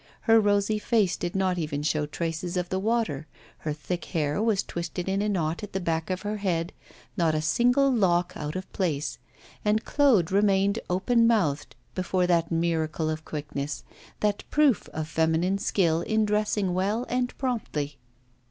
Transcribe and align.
Her 0.21 0.39
rosy 0.39 0.79
face 0.79 1.15
did 1.15 1.35
not 1.35 1.59
even 1.59 1.83
show 1.83 2.07
traces 2.07 2.57
of 2.57 2.69
the 2.69 2.79
water, 2.79 3.27
her 3.59 3.71
thick 3.71 4.05
hair 4.05 4.41
was 4.41 4.63
twisted 4.63 5.07
in 5.07 5.21
a 5.21 5.29
knot 5.29 5.61
at 5.61 5.73
the 5.73 5.79
back 5.79 6.09
of 6.09 6.23
her 6.23 6.37
head, 6.37 6.73
not 7.15 7.35
a 7.35 7.39
single 7.43 7.91
lock 7.91 8.33
out 8.35 8.55
of 8.55 8.73
place. 8.73 9.19
And 9.63 9.85
Claude 9.85 10.31
remained 10.31 10.79
open 10.89 11.27
mouthed 11.27 11.75
before 11.93 12.25
that 12.25 12.51
miracle 12.51 13.11
of 13.11 13.25
quickness, 13.25 13.83
that 14.21 14.43
proof 14.49 14.89
of 14.89 15.07
feminine 15.07 15.59
skill 15.59 16.01
in 16.01 16.25
dressing 16.25 16.73
well 16.73 17.05
and 17.07 17.37
promptly. 17.37 17.99